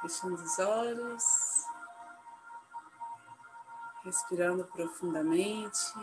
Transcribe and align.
Fechando 0.00 0.34
os 0.34 0.58
olhos, 0.58 1.24
respirando 4.04 4.64
profundamente. 4.64 5.94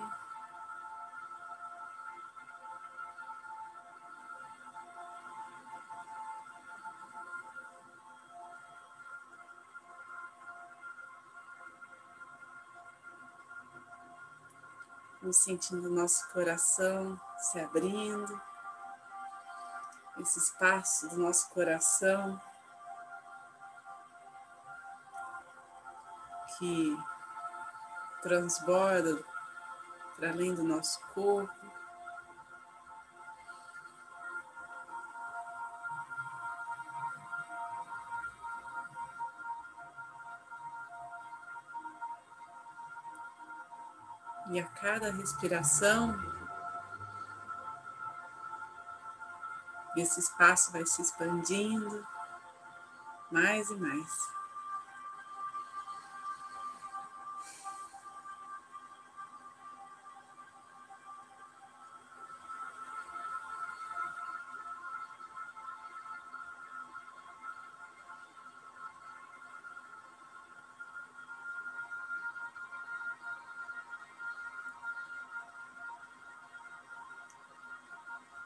Vamos 15.22 15.38
sentindo 15.38 15.90
nosso 15.90 16.28
coração 16.34 17.18
se 17.38 17.60
abrindo, 17.62 18.42
esse 20.20 20.40
espaço 20.40 21.08
do 21.08 21.18
nosso 21.18 21.50
coração 21.52 22.42
que 26.64 26.98
transborda 28.22 29.22
para 30.16 30.30
além 30.30 30.56
do 30.56 30.64
nosso 30.64 30.98
corpo. 31.14 31.52
E 44.52 44.60
a 44.60 44.68
cada 44.70 45.12
respiração, 45.12 46.18
esse 49.98 50.22
espaço 50.22 50.72
vai 50.72 50.86
se 50.86 51.02
expandindo 51.02 52.08
mais 53.30 53.70
e 53.70 53.76
mais. 53.76 54.43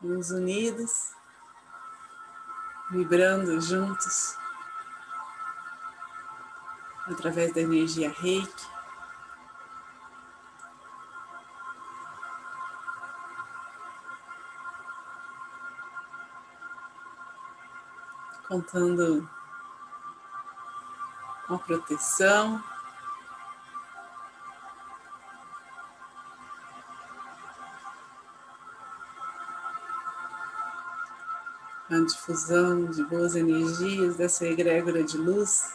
Mãos 0.01 0.29
unidas, 0.29 1.15
vibrando 2.91 3.59
juntos 3.59 4.37
através 7.07 7.53
da 7.53 7.61
energia 7.61 8.09
reiki. 8.11 8.67
Contando 18.47 19.29
com 21.47 21.55
a 21.55 21.59
proteção 21.59 22.63
a 31.89 31.99
difusão 31.99 32.85
de 32.85 33.03
boas 33.05 33.35
energias 33.35 34.17
dessa 34.17 34.45
egrégora 34.45 35.03
de 35.03 35.17
luz. 35.17 35.73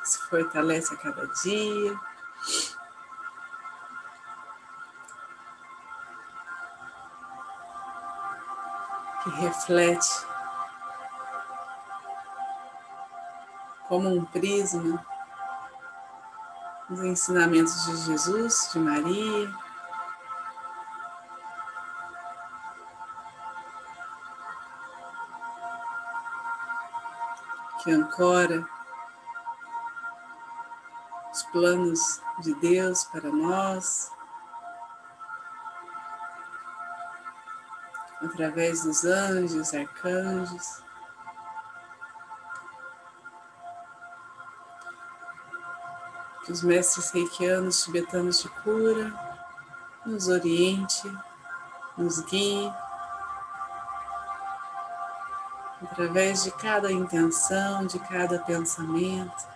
Que 0.00 0.08
se 0.08 0.18
fortalece 0.28 0.94
a 0.94 0.96
cada 0.96 1.26
dia. 1.26 2.00
Que 9.22 9.30
reflete 9.30 10.31
como 13.92 14.08
um 14.08 14.24
prisma 14.24 15.04
os 16.88 17.00
ensinamentos 17.00 17.84
de 17.84 17.96
Jesus, 18.06 18.70
de 18.72 18.78
Maria. 18.78 19.54
Que 27.82 27.92
ancora 27.92 28.66
os 31.30 31.42
planos 31.52 32.22
de 32.38 32.54
Deus 32.54 33.04
para 33.04 33.28
nós, 33.28 34.10
através 38.22 38.84
dos 38.84 39.04
anjos, 39.04 39.74
arcanjos. 39.74 40.82
Que 46.44 46.52
os 46.52 46.62
mestres 46.62 47.10
reikianos 47.10 47.84
tibetanos 47.84 48.40
de 48.40 48.48
cura 48.48 49.12
nos 50.04 50.28
oriente, 50.28 51.10
nos 51.96 52.20
guie 52.22 52.72
através 55.82 56.44
de 56.44 56.50
cada 56.52 56.90
intenção, 56.90 57.86
de 57.86 57.98
cada 58.00 58.38
pensamento. 58.40 59.52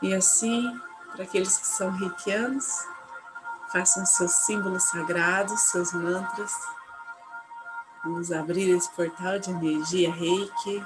E 0.00 0.14
assim, 0.14 0.80
para 1.12 1.24
aqueles 1.24 1.58
que 1.58 1.66
são 1.66 1.90
reikianos, 1.90 2.66
façam 3.72 4.06
seus 4.06 4.32
símbolos 4.32 4.84
sagrados, 4.84 5.60
seus 5.62 5.92
mantras 5.92 6.52
Vamos 8.08 8.32
abrir 8.32 8.70
esse 8.70 8.90
portal 8.92 9.38
de 9.38 9.50
energia 9.50 10.10
reiki. 10.10 10.82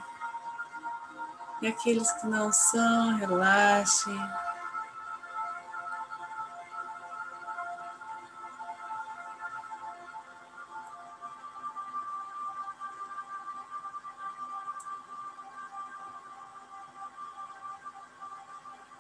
E 1.63 1.69
aqueles 1.69 2.11
que 2.11 2.27
não 2.27 2.53
são, 2.53 3.17
relaxem. 3.17 4.19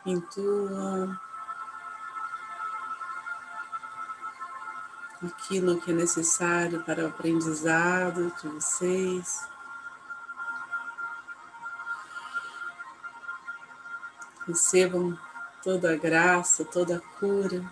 Intuam. 0.06 1.18
Aquilo 5.26 5.80
que 5.80 5.90
é 5.90 5.94
necessário 5.94 6.82
para 6.82 7.04
o 7.04 7.08
aprendizado 7.08 8.32
de 8.40 8.48
vocês. 8.48 9.48
Recebam 14.46 15.16
toda 15.62 15.92
a 15.92 15.96
graça, 15.96 16.64
toda 16.64 16.96
a 16.96 17.18
cura, 17.18 17.64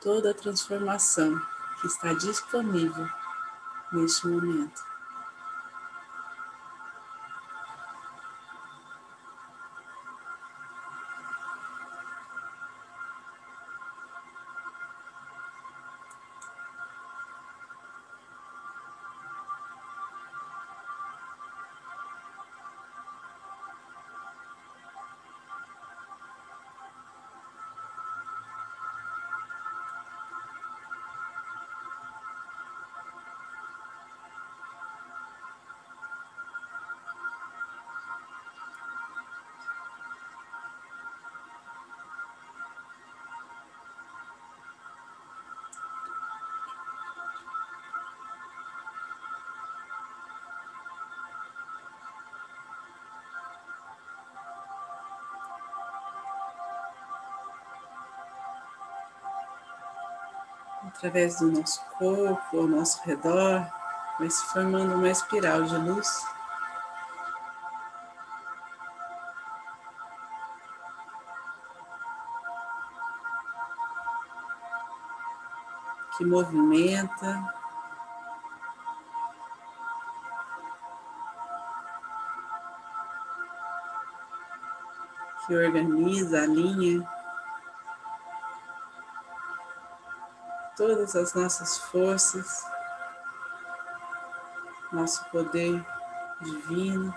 toda 0.00 0.30
a 0.30 0.34
transformação 0.34 1.40
que 1.80 1.86
está 1.86 2.12
disponível 2.12 3.08
neste 3.92 4.26
momento. 4.26 4.87
Através 60.86 61.38
do 61.40 61.50
nosso 61.50 61.84
corpo, 61.98 62.58
ao 62.58 62.66
nosso 62.66 63.02
redor, 63.04 63.66
vai 64.18 64.30
se 64.30 64.44
formando 64.46 64.94
uma 64.94 65.08
espiral 65.08 65.62
de 65.62 65.76
luz. 65.76 66.26
Que 76.16 76.24
movimenta 76.24 77.54
que 85.46 85.54
organiza, 85.56 86.42
alinha 86.42 87.17
todas 90.78 91.16
as 91.16 91.34
nossas 91.34 91.76
forças, 91.76 92.64
nosso 94.92 95.28
poder 95.30 95.84
divino. 96.40 97.12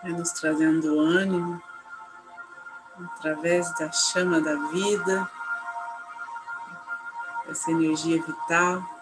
vai 0.00 0.12
nos 0.12 0.30
trazendo 0.30 1.00
ânimo 1.00 1.60
através 3.16 3.68
da 3.74 3.90
chama 3.90 4.40
da 4.40 4.54
vida, 4.70 5.28
essa 7.68 7.70
energia 7.70 8.22
vital. 8.22 8.97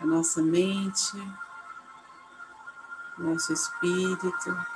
A 0.00 0.06
nossa 0.06 0.42
mente, 0.42 1.16
nosso 3.18 3.52
espírito, 3.52 4.66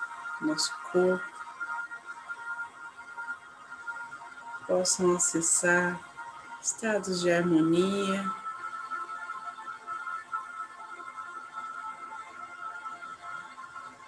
nosso 0.42 0.72
corpo 0.92 1.34
possam 4.66 5.16
acessar 5.16 5.98
estados 6.60 7.20
de 7.20 7.30
harmonia. 7.30 8.30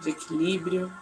De 0.00 0.10
equilíbrio, 0.10 0.92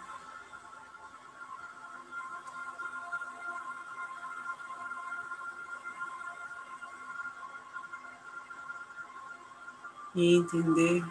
e 10.15 10.37
entender 10.37 11.05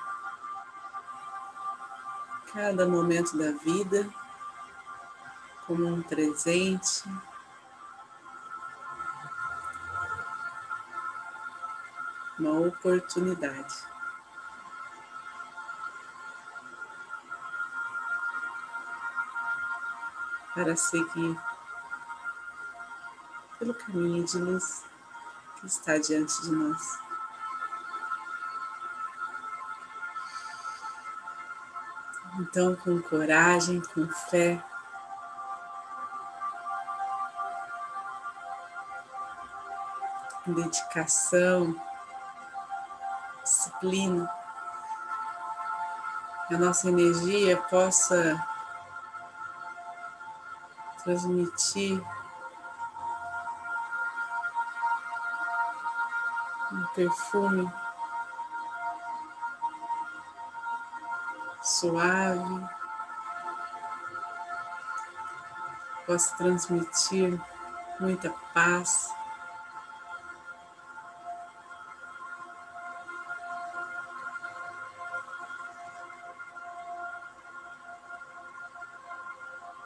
cada 2.52 2.86
momento 2.86 3.36
da 3.36 3.52
vida 3.52 4.08
como 5.66 5.86
um 5.86 6.02
presente. 6.02 7.04
Uma 12.38 12.68
oportunidade. 12.68 13.74
Para 20.54 20.76
seguir 20.76 21.36
pelo 23.58 23.74
caminho 23.74 24.24
de 24.24 24.38
luz 24.38 24.84
que 25.58 25.66
está 25.66 25.98
diante 25.98 26.40
de 26.42 26.52
nós. 26.52 27.03
Então, 32.46 32.76
com 32.76 33.00
coragem, 33.00 33.81
com 33.81 34.06
fé, 34.06 34.62
dedicação, 40.46 41.75
disciplina, 43.43 44.31
a 46.50 46.58
nossa 46.58 46.91
energia 46.91 47.56
possa 47.56 48.46
transmitir 51.02 51.99
um 56.70 56.87
perfume 56.94 57.73
suave, 61.84 62.66
possa 66.06 66.34
transmitir 66.36 67.38
muita 68.00 68.31
paz. 68.54 69.10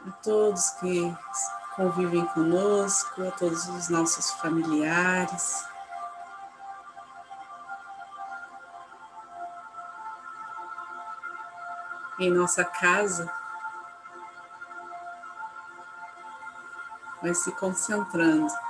A 0.07 0.11
todos 0.23 0.71
que 0.71 1.17
convivem 1.75 2.25
conosco, 2.27 3.27
a 3.27 3.33
todos 3.33 3.67
os 3.69 3.89
nossos 3.89 4.31
familiares. 4.33 5.67
Em 12.19 12.31
nossa 12.31 12.65
casa, 12.65 13.31
vai 17.23 17.35
se 17.35 17.53
concentrando. 17.53 18.68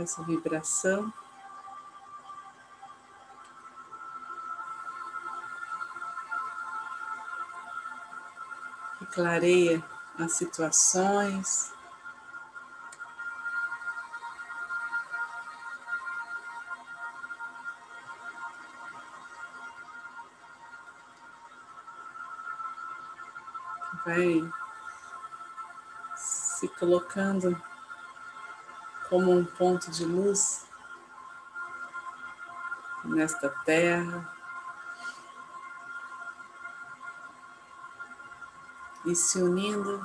Essa 0.00 0.22
vibração. 0.22 1.12
Clareia 9.12 9.82
as 10.18 10.32
situações. 10.32 11.72
Vai 24.04 24.52
se 26.16 26.68
colocando 26.68 27.60
como 29.08 29.32
um 29.32 29.44
ponto 29.44 29.90
de 29.90 30.04
luz 30.04 30.66
nesta 33.04 33.48
terra. 33.64 34.34
E 39.04 39.14
se 39.14 39.40
unindo 39.40 40.02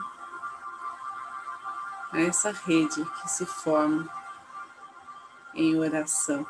a 2.12 2.20
essa 2.20 2.52
rede 2.52 3.04
que 3.04 3.30
se 3.30 3.46
forma 3.46 4.08
em 5.54 5.80
oração. 5.80 6.46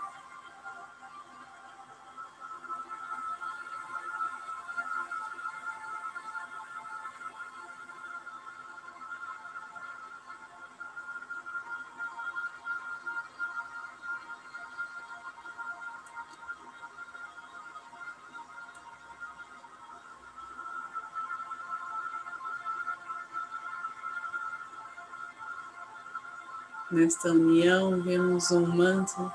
Nesta 26.92 27.30
união, 27.30 28.02
vemos 28.02 28.52
um 28.52 28.68
manto 28.68 29.32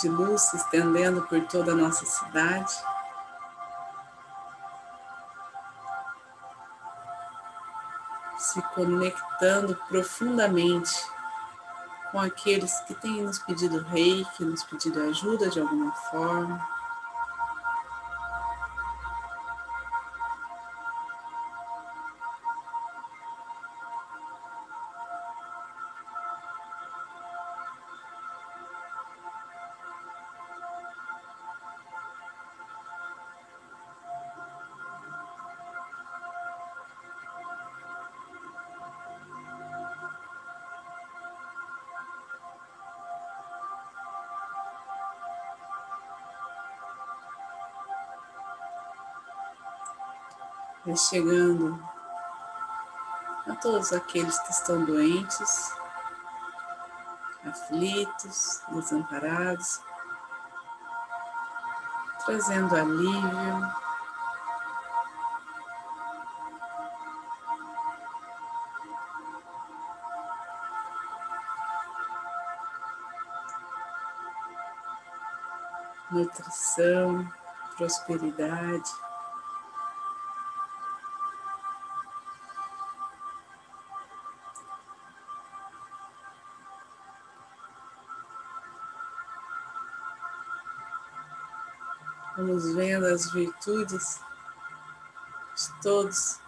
de 0.00 0.08
luz 0.08 0.40
se 0.40 0.56
estendendo 0.56 1.20
por 1.26 1.42
toda 1.42 1.72
a 1.72 1.74
nossa 1.74 2.06
cidade. 2.06 2.72
Se 8.38 8.62
conectando 8.74 9.74
profundamente 9.90 10.90
com 12.10 12.18
aqueles 12.18 12.72
que 12.80 12.94
têm 12.94 13.20
nos 13.20 13.38
pedido 13.38 13.82
reiki, 13.82 14.46
nos 14.46 14.64
pedido 14.64 15.02
ajuda 15.02 15.50
de 15.50 15.60
alguma 15.60 15.92
forma. 15.92 16.77
Vai 50.86 50.96
chegando 50.96 51.82
a 53.48 53.54
todos 53.56 53.92
aqueles 53.92 54.38
que 54.38 54.50
estão 54.50 54.84
doentes, 54.84 55.74
aflitos, 57.44 58.62
desamparados, 58.70 59.80
trazendo 62.24 62.76
alívio. 62.76 63.88
Nutrição, 76.10 77.30
prosperidade. 77.76 79.07
Vamos 92.48 92.72
vendo 92.74 93.04
as 93.04 93.30
virtudes 93.30 94.22
de 95.54 95.82
todos. 95.82 96.40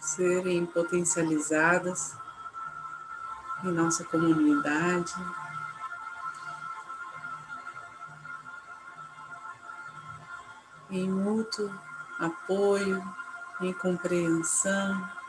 Serem 0.00 0.66
potencializadas 0.66 2.16
em 3.62 3.70
nossa 3.70 4.02
comunidade. 4.06 5.14
Em 10.90 11.08
mútuo 11.08 11.72
apoio, 12.18 13.00
em 13.60 13.72
compreensão. 13.72 15.23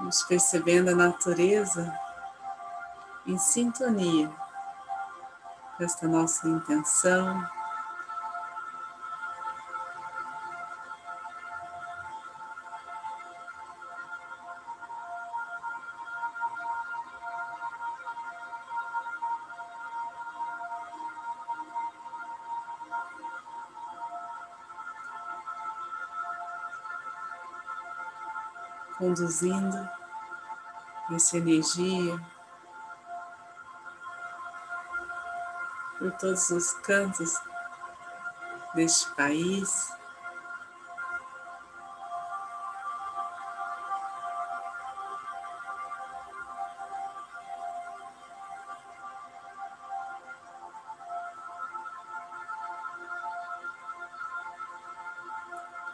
Vamos 0.00 0.22
percebendo 0.22 0.88
a 0.88 0.94
natureza 0.94 1.94
em 3.26 3.36
sintonia 3.36 4.30
com 5.76 5.84
esta 5.84 6.08
nossa 6.08 6.48
intenção. 6.48 7.46
Conduzindo 29.00 29.88
essa 31.10 31.38
energia 31.38 32.20
por 35.98 36.12
todos 36.18 36.50
os 36.50 36.72
cantos 36.80 37.34
deste 38.74 39.10
país. 39.14 39.90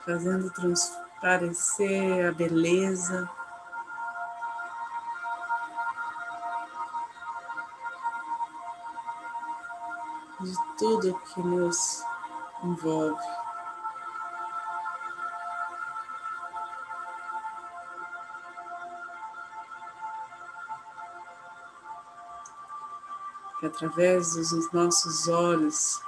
Fazendo 0.04 0.50
transformação 0.50 1.05
parecer 1.20 2.26
a 2.26 2.32
beleza. 2.32 3.30
De 10.40 10.54
tudo 10.78 11.18
que 11.18 11.42
nos 11.42 12.04
envolve. 12.62 13.24
Que 23.58 23.66
através 23.66 24.34
dos 24.34 24.70
nossos 24.72 25.26
olhos 25.28 26.02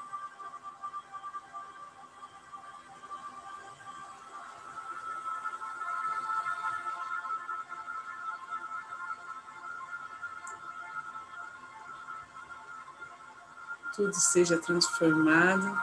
tudo 13.99 14.15
seja 14.15 14.57
transformado 14.57 15.77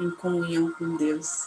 em 0.00 0.10
comunhão 0.12 0.72
com 0.72 0.96
Deus. 0.96 1.46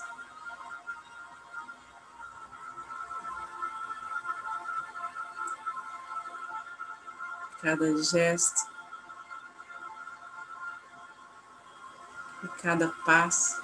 Cada 7.60 7.98
gesto 7.98 8.70
e 12.44 12.48
cada 12.62 12.90
passo 12.90 13.60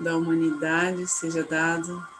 da 0.00 0.16
humanidade 0.16 1.06
seja 1.06 1.44
dado 1.44 2.17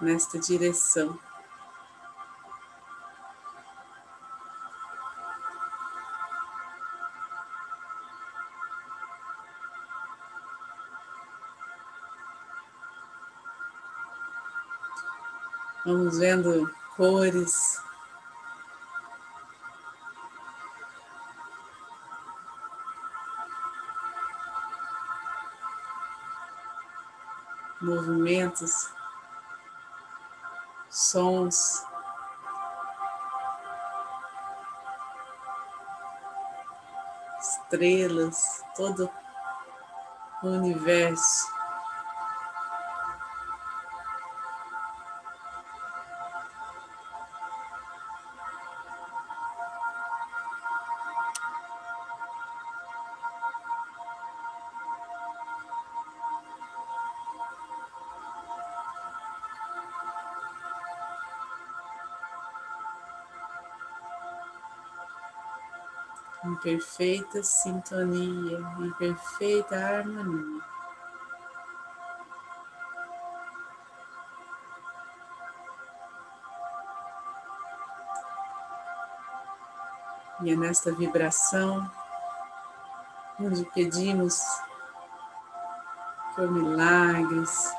nesta 0.00 0.38
direção. 0.38 1.18
Vamos 15.84 16.18
vendo 16.18 16.70
cores. 16.96 17.82
Movimentos 27.80 28.97
sons. 30.98 31.84
Estrelas, 37.40 38.62
todo 38.74 39.10
o 40.42 40.48
universo. 40.48 41.57
Em 66.44 66.54
perfeita 66.56 67.42
sintonia, 67.42 68.58
em 68.80 68.90
perfeita 68.92 69.76
harmonia. 69.76 70.62
E 80.40 80.52
é 80.52 80.56
nesta 80.56 80.92
vibração 80.92 81.90
onde 83.40 83.64
pedimos 83.66 84.40
por 86.34 86.48
milagres, 86.48 87.74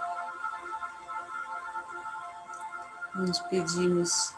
onde 3.16 3.42
pedimos 3.50 4.36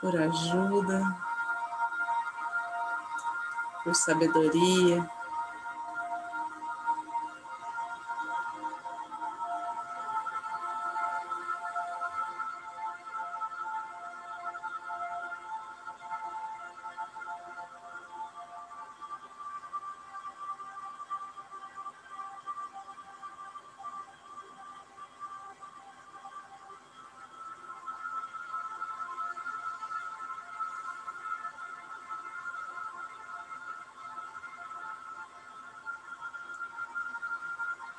por 0.00 0.20
ajuda, 0.20 1.16
por 3.86 3.94
sabedoria. 3.94 5.08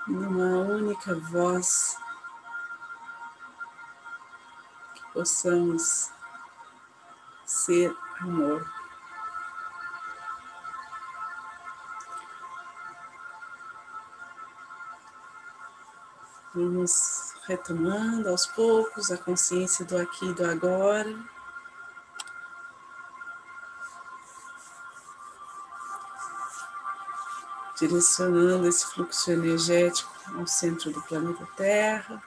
Numa 0.08 0.62
única 0.62 1.14
voz, 1.16 1.98
que 4.96 5.04
possamos 5.14 6.10
ser 7.46 7.96
amor. 8.22 8.66
Vamos 16.56 17.34
retomando 17.46 18.30
aos 18.30 18.48
poucos 18.48 19.12
a 19.12 19.18
consciência 19.18 19.86
do 19.86 19.98
aqui 19.98 20.26
e 20.30 20.34
do 20.34 20.46
agora. 20.46 21.37
Direcionando 27.80 28.68
esse 28.68 28.86
fluxo 28.88 29.32
energético 29.32 30.12
ao 30.36 30.48
centro 30.48 30.92
do 30.92 31.02
planeta 31.04 31.48
Terra, 31.56 32.22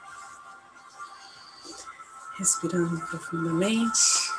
respirando 2.39 2.99
profundamente. 3.07 4.31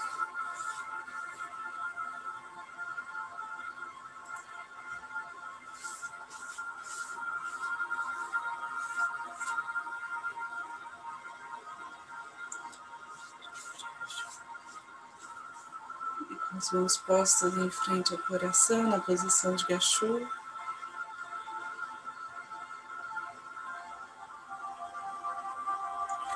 com 16.49 16.57
as 16.57 16.71
mãos 16.71 16.97
postas 16.97 17.57
em 17.57 17.69
frente 17.69 18.13
ao 18.13 18.19
coração, 18.19 18.83
na 18.83 18.99
posição 18.99 19.55
de 19.55 19.65
gachô. 19.65 20.19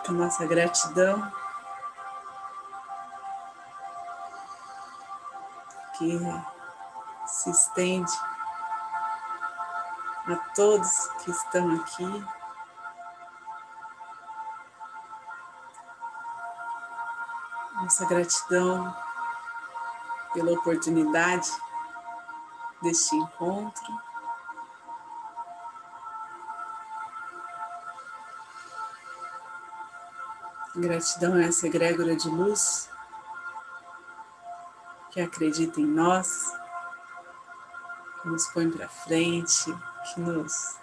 A 0.08 0.12
nossa 0.12 0.46
gratidão 0.46 1.32
que 5.98 6.20
se 7.26 7.50
estende 7.50 8.12
a 10.28 10.36
todos 10.54 11.08
que 11.24 11.32
estão 11.32 11.76
aqui. 11.76 12.26
Nossa 17.76 18.06
gratidão 18.06 18.96
pela 20.34 20.52
oportunidade 20.52 21.50
deste 22.82 23.16
encontro. 23.16 24.15
Gratidão 30.78 31.36
a 31.36 31.44
essa 31.44 31.68
egrégora 31.68 32.18
de 32.18 32.28
luz 32.28 32.90
que 35.10 35.22
acredita 35.22 35.80
em 35.80 35.86
nós, 35.86 36.52
que 38.22 38.28
nos 38.28 38.46
põe 38.48 38.70
para 38.70 38.90
frente, 38.90 39.74
que 40.04 40.20
nos, 40.20 40.76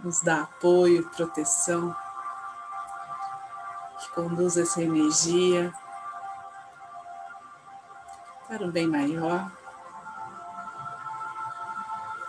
nos 0.00 0.22
dá 0.22 0.44
apoio, 0.44 1.06
proteção, 1.10 1.94
que 4.00 4.08
conduz 4.14 4.56
essa 4.56 4.80
energia 4.80 5.70
para 8.48 8.66
o 8.66 8.72
bem 8.72 8.86
maior. 8.86 9.52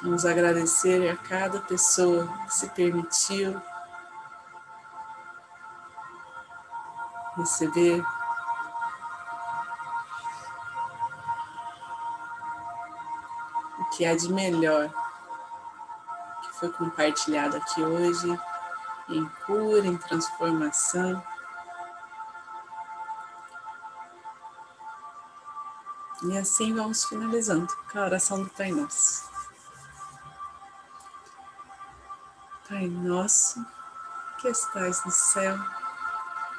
Vamos 0.01 0.25
agradecer 0.25 1.09
a 1.09 1.15
cada 1.15 1.61
pessoa 1.61 2.27
que 2.47 2.53
se 2.53 2.69
permitiu 2.71 3.61
receber 7.35 8.03
o 13.79 13.85
que 13.95 14.05
há 14.05 14.15
de 14.15 14.31
melhor 14.31 14.89
que 16.41 16.53
foi 16.59 16.71
compartilhado 16.71 17.57
aqui 17.57 17.81
hoje 17.81 18.39
em 19.09 19.25
cura, 19.45 19.85
em 19.85 19.97
transformação. 19.97 21.23
E 26.23 26.37
assim 26.37 26.73
vamos 26.73 27.03
finalizando 27.03 27.67
com 27.91 27.99
a 27.99 28.05
oração 28.05 28.43
do 28.43 28.49
Pai 28.49 28.71
Nosso. 28.71 29.29
Pai 32.69 32.87
Nosso, 32.87 33.65
que 34.39 34.47
estais 34.47 35.03
no 35.03 35.11
céu, 35.11 35.57